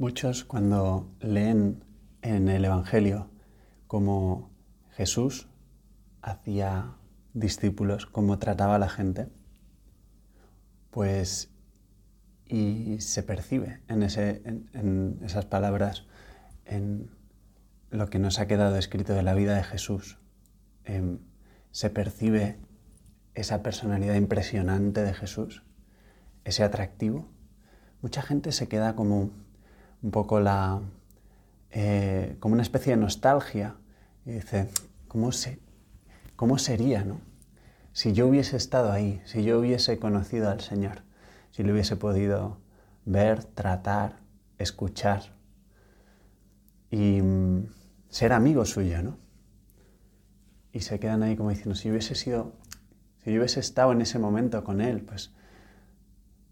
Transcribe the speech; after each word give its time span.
Muchos 0.00 0.44
cuando 0.44 1.12
leen 1.18 1.82
en 2.22 2.48
el 2.48 2.64
Evangelio 2.64 3.32
cómo 3.88 4.48
Jesús 4.90 5.48
hacía 6.22 6.94
discípulos, 7.34 8.06
cómo 8.06 8.38
trataba 8.38 8.76
a 8.76 8.78
la 8.78 8.88
gente, 8.88 9.26
pues 10.90 11.50
y 12.46 13.00
se 13.00 13.24
percibe 13.24 13.82
en, 13.88 15.18
esas 15.24 15.46
palabras, 15.46 16.06
en 16.64 17.10
lo 17.90 18.08
que 18.08 18.20
nos 18.20 18.38
ha 18.38 18.46
quedado 18.46 18.76
escrito 18.76 19.14
de 19.14 19.24
la 19.24 19.34
vida 19.34 19.56
de 19.56 19.64
Jesús. 19.64 20.20
Em, 20.84 21.18
se 21.72 21.90
percibe 21.90 22.60
esa 23.34 23.64
personalidad 23.64 24.14
impresionante 24.14 25.02
de 25.02 25.12
Jesús, 25.12 25.64
ese 26.44 26.62
atractivo. 26.62 27.28
Mucha 28.00 28.22
gente 28.22 28.52
se 28.52 28.68
queda 28.68 28.94
como 28.94 29.47
un 30.02 30.10
poco 30.10 30.40
la, 30.40 30.80
eh, 31.70 32.36
como 32.40 32.54
una 32.54 32.62
especie 32.62 32.94
de 32.94 33.00
nostalgia 33.00 33.76
y 34.24 34.32
dice, 34.32 34.68
¿cómo, 35.06 35.32
se, 35.32 35.58
¿cómo 36.36 36.58
sería 36.58 37.04
no? 37.04 37.20
si 37.92 38.12
yo 38.12 38.28
hubiese 38.28 38.56
estado 38.56 38.92
ahí, 38.92 39.20
si 39.24 39.42
yo 39.42 39.58
hubiese 39.58 39.98
conocido 39.98 40.50
al 40.50 40.60
Señor, 40.60 41.02
si 41.50 41.64
lo 41.64 41.72
hubiese 41.72 41.96
podido 41.96 42.58
ver, 43.04 43.42
tratar, 43.42 44.20
escuchar 44.58 45.34
y 46.90 47.20
mm, 47.20 47.66
ser 48.08 48.32
amigo 48.32 48.64
suyo, 48.64 49.02
¿no? 49.02 49.18
Y 50.72 50.80
se 50.80 51.00
quedan 51.00 51.24
ahí 51.24 51.34
como 51.34 51.50
diciendo, 51.50 51.74
si 51.74 51.90
hubiese 51.90 52.14
sido, 52.14 52.52
si 53.24 53.32
yo 53.32 53.38
hubiese 53.38 53.58
estado 53.58 53.90
en 53.90 54.00
ese 54.00 54.20
momento 54.20 54.62
con 54.62 54.80
él, 54.80 55.00
pues, 55.00 55.32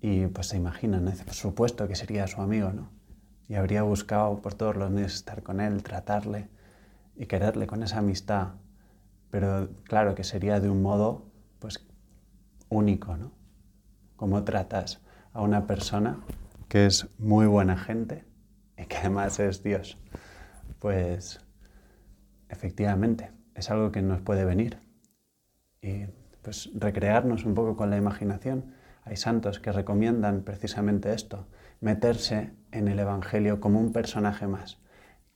y 0.00 0.28
pues 0.28 0.46
se 0.46 0.56
imaginan, 0.56 1.04
por 1.24 1.34
supuesto 1.34 1.88
que 1.88 1.96
sería 1.96 2.28
su 2.28 2.40
amigo, 2.40 2.72
¿no? 2.72 3.01
Y 3.48 3.54
habría 3.54 3.82
buscado 3.82 4.40
por 4.40 4.54
todos 4.54 4.76
los 4.76 4.90
medios 4.90 5.14
estar 5.14 5.42
con 5.42 5.60
él, 5.60 5.82
tratarle 5.82 6.48
y 7.16 7.26
quererle 7.26 7.66
con 7.66 7.82
esa 7.82 7.98
amistad. 7.98 8.54
Pero 9.30 9.70
claro 9.84 10.14
que 10.14 10.24
sería 10.24 10.60
de 10.60 10.70
un 10.70 10.82
modo 10.82 11.26
pues 11.58 11.86
único, 12.68 13.16
¿no? 13.16 13.32
Cómo 14.16 14.44
tratas 14.44 15.00
a 15.32 15.42
una 15.42 15.66
persona 15.66 16.20
que 16.68 16.86
es 16.86 17.08
muy 17.18 17.46
buena 17.46 17.76
gente 17.76 18.24
y 18.78 18.86
que 18.86 18.96
además 18.96 19.38
es 19.40 19.62
Dios. 19.62 19.98
Pues 20.78 21.40
efectivamente, 22.48 23.30
es 23.54 23.70
algo 23.70 23.92
que 23.92 24.02
nos 24.02 24.20
puede 24.20 24.44
venir. 24.44 24.78
Y 25.80 26.06
pues 26.42 26.70
recrearnos 26.74 27.44
un 27.44 27.54
poco 27.54 27.76
con 27.76 27.90
la 27.90 27.96
imaginación. 27.96 28.74
Hay 29.04 29.16
santos 29.16 29.60
que 29.60 29.72
recomiendan 29.72 30.42
precisamente 30.42 31.12
esto, 31.12 31.46
meterse 31.82 32.54
en 32.70 32.88
el 32.88 32.98
Evangelio 33.00 33.60
como 33.60 33.80
un 33.80 33.92
personaje 33.92 34.46
más. 34.46 34.78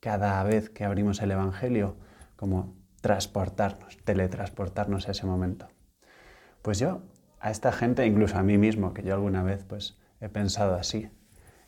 Cada 0.00 0.42
vez 0.42 0.70
que 0.70 0.84
abrimos 0.84 1.20
el 1.20 1.30
Evangelio, 1.30 1.96
como 2.34 2.74
transportarnos, 3.02 3.98
teletransportarnos 4.04 5.06
a 5.06 5.12
ese 5.12 5.26
momento. 5.26 5.68
Pues 6.62 6.78
yo, 6.78 7.02
a 7.38 7.50
esta 7.50 7.72
gente, 7.72 8.06
incluso 8.06 8.38
a 8.38 8.42
mí 8.42 8.56
mismo, 8.56 8.94
que 8.94 9.02
yo 9.02 9.14
alguna 9.14 9.42
vez 9.42 9.64
pues 9.64 9.98
he 10.20 10.30
pensado 10.30 10.74
así, 10.74 11.10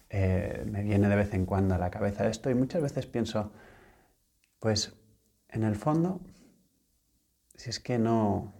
eh, 0.09 0.65
me 0.67 0.83
viene 0.83 1.09
de 1.09 1.17
vez 1.17 1.35
en 1.35 1.45
cuando 1.45 1.75
a 1.75 1.79
la 1.79 1.91
cabeza 1.91 2.27
esto 2.27 2.51
y 2.51 2.55
muchas 2.55 2.83
veces 2.83 3.07
pienso, 3.07 3.53
pues 4.59 4.95
en 5.49 5.65
el 5.65 5.77
fondo, 5.77 6.23
si 7.55 7.69
es 7.69 7.79
que 7.79 7.99
no, 7.99 8.55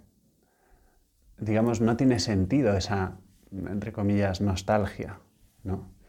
digamos, 1.39 1.81
no 1.81 1.97
tiene 1.97 2.19
sentido 2.19 2.77
esa, 2.77 3.19
entre 3.51 3.93
comillas, 3.93 4.43
nostalgia, 4.43 5.21
¿no? 5.65 6.02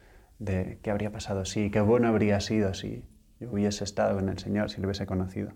De 0.44 0.80
qué 0.82 0.92
habría 0.92 1.12
pasado 1.12 1.46
si, 1.46 1.72
qué 1.72 1.80
bueno 1.80 2.10
habría 2.10 2.40
sido 2.42 2.74
si 2.74 3.06
yo 3.40 3.52
hubiese 3.52 3.84
estado 3.84 4.20
en 4.20 4.30
el 4.30 4.40
Señor, 4.40 4.70
si 4.70 4.82
lo 4.82 4.88
hubiese 4.88 5.06
conocido. 5.06 5.54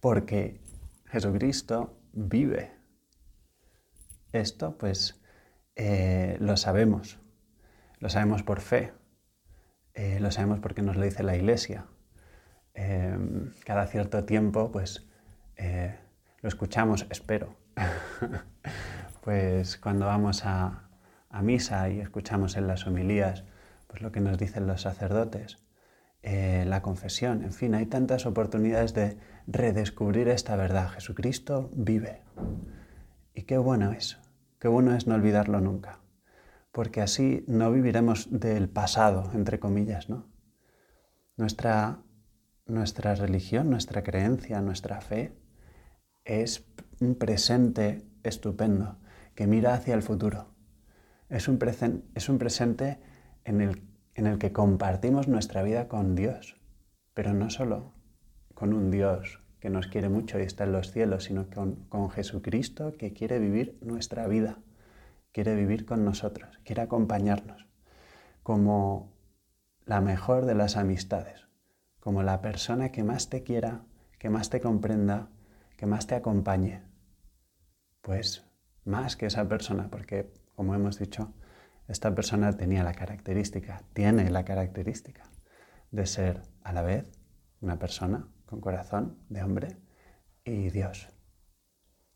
Porque 0.00 0.60
Jesucristo 1.06 1.98
vive. 2.12 2.72
Esto 4.32 4.78
pues 4.78 5.20
eh, 5.74 6.36
lo 6.40 6.56
sabemos, 6.56 7.18
lo 7.98 8.08
sabemos 8.08 8.42
por 8.42 8.60
fe, 8.60 8.92
eh, 9.94 10.20
lo 10.20 10.30
sabemos 10.30 10.60
porque 10.60 10.82
nos 10.82 10.96
lo 10.96 11.04
dice 11.04 11.22
la 11.22 11.36
Iglesia. 11.36 11.86
Em, 12.74 13.52
cada 13.64 13.86
cierto 13.86 14.24
tiempo 14.24 14.70
pues 14.70 15.08
eh, 15.56 15.98
lo 16.40 16.48
escuchamos, 16.48 17.06
espero. 17.10 17.56
pues 19.22 19.76
cuando 19.76 20.06
vamos 20.06 20.44
a, 20.44 20.88
a 21.30 21.42
misa 21.42 21.88
y 21.88 22.00
escuchamos 22.00 22.56
en 22.56 22.68
las 22.68 22.86
homilías 22.86 23.44
pues 23.86 24.02
lo 24.02 24.12
que 24.12 24.20
nos 24.20 24.38
dicen 24.38 24.66
los 24.66 24.82
sacerdotes, 24.82 25.58
eh, 26.22 26.64
la 26.66 26.82
confesión, 26.82 27.42
en 27.44 27.52
fin, 27.52 27.74
hay 27.74 27.86
tantas 27.86 28.26
oportunidades 28.26 28.94
de 28.94 29.18
redescubrir 29.46 30.28
esta 30.28 30.56
verdad. 30.56 30.88
Jesucristo 30.88 31.70
vive. 31.74 32.22
Y 33.34 33.42
qué 33.42 33.58
bueno 33.58 33.92
es, 33.92 34.18
qué 34.58 34.68
bueno 34.68 34.94
es 34.94 35.06
no 35.06 35.14
olvidarlo 35.14 35.60
nunca, 35.60 36.00
porque 36.72 37.00
así 37.00 37.44
no 37.46 37.70
viviremos 37.70 38.28
del 38.30 38.68
pasado, 38.68 39.30
entre 39.34 39.60
comillas, 39.60 40.08
¿no? 40.08 40.26
Nuestra, 41.36 42.02
nuestra 42.66 43.14
religión, 43.14 43.70
nuestra 43.70 44.02
creencia, 44.02 44.60
nuestra 44.62 45.00
fe 45.00 45.36
es 46.24 46.66
un 46.98 47.14
presente 47.14 48.02
estupendo 48.22 48.98
que 49.34 49.46
mira 49.46 49.74
hacia 49.74 49.94
el 49.94 50.02
futuro 50.02 50.56
es 51.28 51.48
un, 51.48 51.58
es 52.14 52.28
un 52.28 52.38
presente 52.38 52.98
en 53.46 53.60
el, 53.60 53.82
en 54.14 54.26
el 54.26 54.38
que 54.38 54.52
compartimos 54.52 55.28
nuestra 55.28 55.62
vida 55.62 55.88
con 55.88 56.16
Dios, 56.16 56.56
pero 57.14 57.32
no 57.32 57.48
solo 57.48 57.92
con 58.54 58.74
un 58.74 58.90
Dios 58.90 59.40
que 59.60 59.70
nos 59.70 59.86
quiere 59.86 60.08
mucho 60.08 60.38
y 60.38 60.42
está 60.42 60.64
en 60.64 60.72
los 60.72 60.90
cielos, 60.90 61.24
sino 61.24 61.48
con, 61.48 61.76
con 61.88 62.10
Jesucristo 62.10 62.96
que 62.98 63.12
quiere 63.12 63.38
vivir 63.38 63.78
nuestra 63.82 64.26
vida, 64.26 64.58
quiere 65.32 65.54
vivir 65.54 65.86
con 65.86 66.04
nosotros, 66.04 66.58
quiere 66.64 66.82
acompañarnos 66.82 67.66
como 68.42 69.12
la 69.84 70.00
mejor 70.00 70.44
de 70.44 70.56
las 70.56 70.76
amistades, 70.76 71.46
como 72.00 72.24
la 72.24 72.40
persona 72.40 72.90
que 72.90 73.04
más 73.04 73.30
te 73.30 73.44
quiera, 73.44 73.84
que 74.18 74.28
más 74.28 74.50
te 74.50 74.60
comprenda, 74.60 75.30
que 75.76 75.86
más 75.86 76.08
te 76.08 76.16
acompañe. 76.16 76.82
Pues 78.00 78.44
más 78.84 79.16
que 79.16 79.26
esa 79.26 79.48
persona, 79.48 79.88
porque 79.88 80.32
como 80.56 80.74
hemos 80.74 80.98
dicho, 80.98 81.32
esta 81.88 82.14
persona 82.14 82.56
tenía 82.56 82.82
la 82.82 82.94
característica, 82.94 83.82
tiene 83.92 84.30
la 84.30 84.44
característica 84.44 85.30
de 85.90 86.06
ser 86.06 86.42
a 86.62 86.72
la 86.72 86.82
vez 86.82 87.06
una 87.60 87.78
persona 87.78 88.28
con 88.44 88.60
corazón 88.60 89.18
de 89.28 89.42
hombre 89.42 89.76
y 90.44 90.70
Dios. 90.70 91.08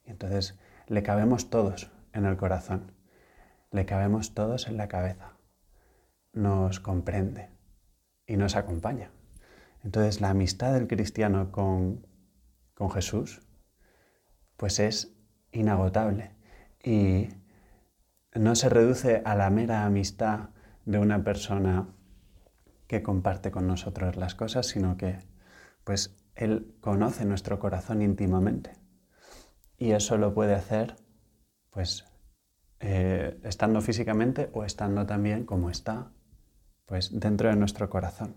Y 0.04 0.10
entonces 0.10 0.59
le 0.86 1.03
cabemos 1.03 1.50
todos 1.50 1.92
en 2.12 2.25
el 2.25 2.36
corazón, 2.36 2.92
le 3.70 3.86
cabemos 3.86 4.34
todos 4.34 4.66
en 4.66 4.76
la 4.76 4.88
cabeza, 4.88 5.36
nos 6.32 6.80
comprende 6.80 7.50
y 8.26 8.36
nos 8.36 8.56
acompaña. 8.56 9.12
Entonces 9.82 10.20
la 10.20 10.30
amistad 10.30 10.75
del 10.75 10.88
cristiano 10.88 11.53
con, 11.53 12.06
con 12.75 12.91
Jesús 12.91 13.42
pues 14.56 14.78
es 14.78 15.16
inagotable 15.53 16.36
y 16.84 17.28
no 18.34 18.54
se 18.54 18.68
reduce 18.68 19.22
a 19.24 19.34
la 19.34 19.50
mera 19.50 19.84
amistad 19.84 20.50
de 20.84 20.98
una 20.98 21.24
persona 21.24 21.88
que 22.86 23.02
comparte 23.02 23.50
con 23.50 23.66
nosotros 23.66 24.16
las 24.16 24.34
cosas, 24.34 24.66
sino 24.66 24.96
que 24.96 25.18
pues 25.84 26.16
él 26.34 26.74
conoce 26.80 27.24
nuestro 27.24 27.58
corazón 27.58 28.02
íntimamente. 28.02 28.72
Y 29.76 29.92
eso 29.92 30.16
lo 30.18 30.34
puede 30.34 30.54
hacer 30.54 30.96
pues 31.70 32.04
eh, 32.80 33.38
estando 33.44 33.80
físicamente 33.80 34.50
o 34.52 34.64
estando 34.64 35.06
también 35.06 35.44
como 35.44 35.70
está 35.70 36.12
pues 36.86 37.18
dentro 37.18 37.48
de 37.48 37.56
nuestro 37.56 37.88
corazón. 37.91 38.36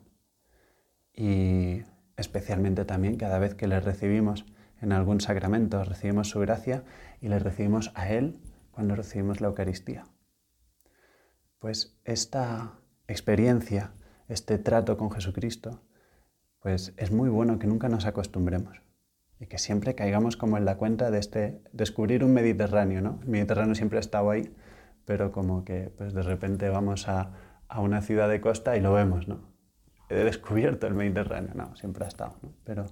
Y 1.14 1.82
especialmente 2.18 2.86
también 2.86 3.18
cada 3.18 3.40
vez 3.40 3.56
que 3.56 3.68
le 3.68 3.80
recibimos 3.80 4.46
en 4.82 4.92
algún 4.92 5.22
sacramento, 5.22 5.84
recibimos 5.84 6.30
su 6.30 6.40
gracia 6.40 6.84
y 7.22 7.30
le 7.30 7.40
recibimos 7.40 7.92
a 7.96 8.10
Él 8.10 8.40
cuando 8.74 8.96
recibimos 8.96 9.40
la 9.40 9.48
Eucaristía. 9.48 10.06
Pues 11.60 11.98
esta 12.04 12.80
experiencia, 13.08 13.94
este 14.28 14.58
trato 14.58 14.98
con 14.98 15.12
Jesucristo, 15.12 15.82
pues 16.60 16.94
es 16.98 17.12
muy 17.12 17.30
bueno 17.30 17.60
que 17.60 17.68
nunca 17.68 17.90
nos 17.90 18.06
acostumbremos 18.06 18.82
y 19.40 19.48
que 19.48 19.58
siempre 19.58 19.96
caigamos 19.96 20.38
como 20.38 20.58
en 20.58 20.66
la 20.66 20.78
cuenta 20.78 21.12
de 21.12 21.20
este 21.20 21.62
descubrir 21.72 22.24
un 22.24 22.34
Mediterráneo, 22.34 23.02
¿no? 23.02 23.20
El 23.22 23.30
Mediterráneo 23.30 23.76
siempre 23.76 23.98
ha 23.98 24.02
estado 24.02 24.32
ahí, 24.32 24.56
pero 25.06 25.32
como 25.32 25.64
que 25.66 25.94
pues 25.98 26.14
de 26.14 26.24
repente 26.24 26.70
vamos 26.70 27.08
a, 27.08 27.34
a 27.68 27.80
una 27.82 28.02
ciudad 28.02 28.30
de 28.30 28.42
costa 28.42 28.78
y 28.78 28.82
lo 28.82 28.94
vemos, 28.94 29.28
¿no? 29.28 29.54
He 30.10 30.24
descubierto 30.24 30.88
el 30.88 30.94
Mediterráneo, 30.94 31.54
no, 31.56 31.76
siempre 31.76 32.06
ha 32.06 32.08
estado, 32.08 32.38
¿no? 32.42 32.54
Pero 32.64 32.86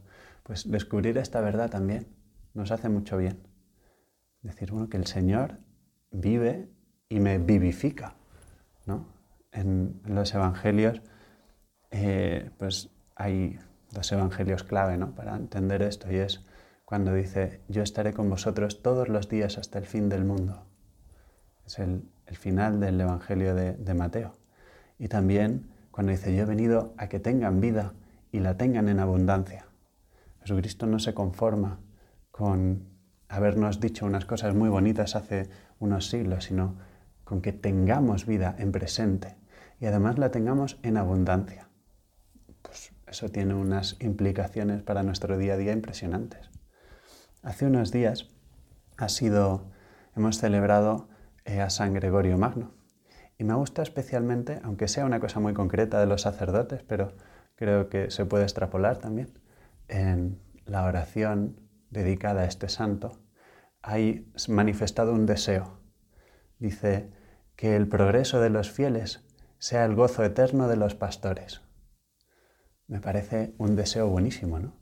pues 0.43 0.69
descubrir 0.69 1.17
esta 1.17 1.41
verdad 1.41 1.69
también 1.69 2.07
nos 2.53 2.71
hace 2.71 2.89
mucho 2.89 3.17
bien. 3.17 3.47
Decir, 4.41 4.71
bueno, 4.71 4.89
que 4.89 4.97
el 4.97 5.05
Señor 5.05 5.59
vive 6.11 6.69
y 7.09 7.19
me 7.19 7.37
vivifica. 7.37 8.15
¿no? 8.85 9.05
En, 9.51 10.01
los 10.05 10.33
evangelios 10.33 11.01
eh, 11.91 12.49
pues 12.57 12.89
hay 13.15 13.59
dos 13.91 14.11
evangelios 14.11 14.63
clave 14.63 14.97
¿no? 14.97 15.13
para 15.13 15.35
entender 15.35 15.81
esto 15.81 16.11
y 16.11 16.15
es 16.15 16.45
cuando 16.85 17.13
dice, 17.13 17.61
yo 17.69 17.83
estaré 17.83 18.13
con 18.13 18.29
vosotros 18.29 18.81
todos 18.81 19.07
los 19.07 19.29
días 19.29 19.57
hasta 19.57 19.79
el 19.79 19.85
fin 19.85 20.09
del 20.09 20.25
mundo. 20.25 20.65
Es 21.65 21.79
el, 21.79 22.03
final 22.33 22.79
del 22.79 22.99
Evangelio 22.99 23.55
de, 23.55 23.73
de 23.73 23.93
Mateo. 23.93 24.33
Y 24.97 25.09
también 25.09 25.69
cuando 25.91 26.13
dice, 26.13 26.33
yo 26.33 26.43
he 26.43 26.45
venido 26.45 26.93
a 26.97 27.07
que 27.09 27.19
tengan 27.19 27.59
vida 27.59 27.93
y 28.31 28.39
la 28.39 28.55
tengan 28.57 28.87
en 28.87 28.99
abundancia. 28.99 29.65
Jesucristo 30.41 30.85
no 30.85 30.99
se 30.99 31.13
conforma 31.13 31.79
con 32.31 32.89
habernos 33.27 33.79
dicho 33.79 34.05
unas 34.05 34.25
cosas 34.25 34.55
muy 34.55 34.69
bonitas 34.69 35.15
hace 35.15 35.49
unos 35.81 36.09
siglos, 36.09 36.45
sino 36.45 36.77
con 37.25 37.41
que 37.41 37.51
tengamos 37.51 38.25
vida 38.25 38.55
en 38.57 38.71
presente 38.71 39.35
y 39.79 39.87
además 39.87 40.17
la 40.17 40.31
tengamos 40.31 40.79
en 40.83 40.95
abundancia. 40.95 41.67
Pues 42.61 42.93
eso 43.07 43.29
tiene 43.29 43.55
unas 43.55 43.97
implicaciones 43.99 44.83
para 44.83 45.03
nuestro 45.03 45.37
día 45.37 45.55
a 45.55 45.57
día 45.57 45.73
impresionantes. 45.73 46.49
Hace 47.43 47.65
unos 47.65 47.91
días 47.91 48.29
ha 48.97 49.09
sido, 49.09 49.71
hemos 50.15 50.37
celebrado 50.37 51.09
eh, 51.45 51.59
a 51.59 51.69
San 51.69 51.93
Gregorio 51.93 52.37
Magno 52.37 52.71
y 53.37 53.43
me 53.43 53.55
gusta 53.55 53.81
especialmente, 53.81 54.61
aunque 54.63 54.87
sea 54.87 55.05
una 55.05 55.19
cosa 55.19 55.39
muy 55.39 55.53
concreta 55.53 55.99
de 55.99 56.05
los 56.05 56.21
sacerdotes, 56.21 56.83
pero 56.83 57.15
creo 57.55 57.89
que 57.89 58.11
se 58.11 58.25
puede 58.25 58.43
extrapolar 58.43 58.97
también, 58.97 59.33
en 59.87 60.39
la 60.65 60.85
oración 60.85 61.59
dedicada 61.89 62.41
a 62.41 62.45
este 62.45 62.69
santo, 62.69 63.20
hay 63.81 64.31
manifestado 64.47 65.13
un 65.13 65.25
deseo. 65.25 65.79
Dice 66.59 67.11
que 67.55 67.75
el 67.75 67.87
progreso 67.87 68.39
de 68.39 68.49
los 68.49 68.71
fieles 68.71 69.23
sea 69.57 69.85
el 69.85 69.95
gozo 69.95 70.23
eterno 70.23 70.67
de 70.67 70.75
los 70.75 70.95
pastores. 70.95 71.61
Me 72.87 72.99
parece 72.99 73.53
un 73.57 73.75
deseo 73.75 74.07
buenísimo, 74.09 74.59
¿no? 74.59 74.75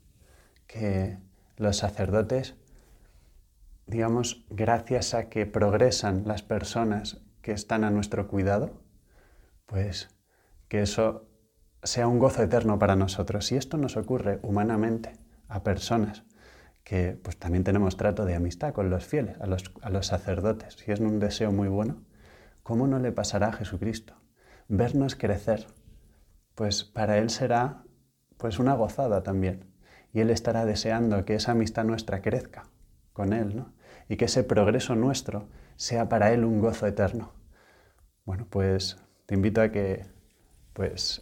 Que 0.68 1.18
los 1.58 1.78
sacerdotes, 1.78 2.56
digamos, 3.86 4.46
gracias 4.50 5.14
a 5.14 5.30
que 5.30 5.46
progresan 5.46 6.24
las 6.26 6.42
personas 6.42 7.22
que 7.42 7.52
están 7.52 7.84
a 7.84 7.92
nuestro 7.92 8.28
cuidado, 8.28 8.82
pues 9.66 10.10
que 10.68 10.82
eso 10.82 11.28
sea 11.84 12.08
un 12.08 12.20
gozo 12.20 12.44
eterno 12.44 12.80
para 12.80 12.96
nosotros. 12.96 13.46
Si 13.46 13.56
esto 13.56 13.78
nos 13.78 13.98
ocurre 13.98 14.40
humanamente 14.42 15.14
a 15.48 15.64
personas 15.64 16.24
que 16.90 17.20
pues 17.22 17.38
también 17.38 17.64
tenemos 17.64 17.98
trato 17.98 18.26
de 18.26 18.34
amistad 18.34 18.74
con 18.74 18.90
los 18.90 19.06
fieles, 19.06 19.40
a 19.42 19.46
los, 19.46 19.72
a 19.84 19.92
los 19.92 20.08
sacerdotes, 20.08 20.74
si 20.74 20.92
es 20.92 21.00
un 21.00 21.20
deseo 21.20 21.52
muy 21.52 21.68
bueno, 21.68 22.02
¿cómo 22.64 22.88
no 22.88 22.98
le 22.98 23.12
pasará 23.12 23.50
a 23.50 23.54
Jesucristo? 23.54 24.16
Vernos 24.70 25.16
crecer, 25.16 25.68
pues 26.56 26.84
para 26.84 27.20
Él 27.20 27.30
será 27.30 27.84
pues 28.38 28.58
una 28.58 28.74
gozada 28.74 29.22
también. 29.22 29.72
Y 30.14 30.22
Él 30.22 30.32
estará 30.32 30.66
deseando 30.66 31.26
que 31.26 31.36
esa 31.36 31.52
amistad 31.52 31.84
nuestra 31.84 32.24
crezca 32.24 32.64
con 33.14 33.34
Él, 33.34 33.56
¿no? 33.56 33.72
Y 34.08 34.18
que 34.18 34.26
ese 34.26 34.44
progreso 34.44 34.96
nuestro 34.96 35.48
sea 35.76 36.10
para 36.10 36.34
Él 36.34 36.44
un 36.44 36.60
gozo 36.60 36.88
eterno. 36.88 37.34
Bueno, 38.26 38.48
pues 38.50 38.98
te 39.28 39.36
invito 39.36 39.62
a 39.62 39.70
que, 39.70 40.08
pues, 40.74 41.22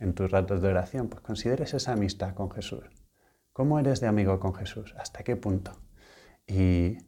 en 0.00 0.12
tus 0.14 0.28
ratos 0.28 0.60
de 0.60 0.66
oración, 0.66 1.08
pues 1.08 1.22
consideres 1.22 1.72
esa 1.72 1.92
amistad 1.92 2.34
con 2.34 2.50
Jesús. 2.50 2.97
¿Cómo 3.58 3.80
eres 3.80 3.98
de 3.98 4.06
amigo 4.06 4.38
con 4.38 4.54
Jesús? 4.54 4.94
¿Hasta 5.00 5.24
qué 5.24 5.34
punto? 5.34 5.72
Y 6.46 6.98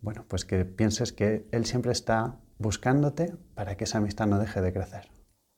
bueno, 0.00 0.24
pues 0.26 0.46
que 0.46 0.64
pienses 0.64 1.12
que 1.12 1.46
Él 1.52 1.66
siempre 1.66 1.92
está 1.92 2.38
buscándote 2.56 3.36
para 3.54 3.76
que 3.76 3.84
esa 3.84 3.98
amistad 3.98 4.26
no 4.26 4.38
deje 4.38 4.62
de 4.62 4.72
crecer. 4.72 5.10